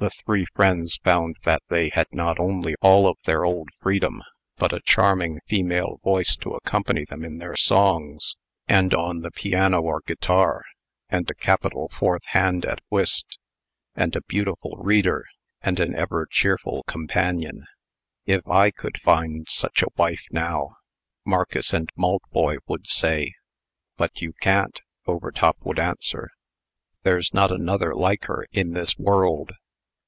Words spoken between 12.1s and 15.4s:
hand at whist, and a beautiful reader,